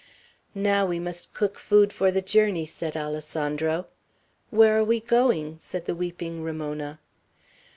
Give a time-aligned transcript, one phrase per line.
[0.55, 3.85] "Now, we must cook food for the journey," said Alessandro.
[4.49, 6.99] "Where are we going?" said the weeping Ramona.